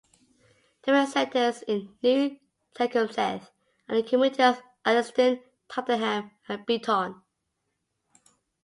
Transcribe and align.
The 0.81 0.93
main 0.93 1.05
centres 1.05 1.61
in 1.61 1.95
New 2.01 2.39
Tecumseth 2.73 3.51
are 3.87 3.95
the 3.97 4.01
communities 4.01 4.39
of 4.39 4.63
Alliston, 4.83 5.43
Tottenham, 5.69 6.31
and 6.49 6.65
Beeton. 6.65 7.21